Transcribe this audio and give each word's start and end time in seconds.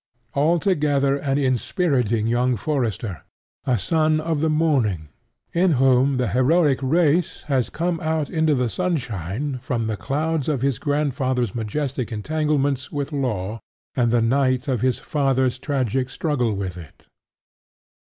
Altogether 0.33 1.15
an 1.17 1.37
inspiriting 1.37 2.25
young 2.25 2.55
forester, 2.55 3.21
a 3.65 3.77
son 3.77 4.19
of 4.19 4.39
the 4.39 4.49
morning, 4.49 5.09
in 5.53 5.73
whom 5.73 6.17
the 6.17 6.29
heroic 6.29 6.79
race 6.81 7.43
has 7.43 7.69
come 7.69 7.99
out 7.99 8.27
into 8.27 8.55
the 8.55 8.67
sunshine 8.67 9.59
from 9.59 9.85
the 9.85 9.95
clouds 9.95 10.49
of 10.49 10.63
his 10.63 10.79
grandfather's 10.79 11.53
majestic 11.53 12.11
entanglements 12.11 12.91
with 12.91 13.13
law, 13.13 13.59
and 13.93 14.09
the 14.09 14.23
night 14.23 14.67
of 14.67 14.81
his 14.81 14.97
father's 14.97 15.59
tragic 15.59 16.09
struggle 16.09 16.55
with 16.55 16.79
it. 16.79 17.05